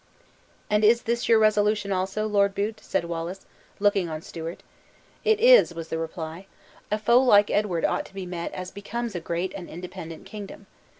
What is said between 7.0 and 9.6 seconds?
like Edward ought to be met as becomes a great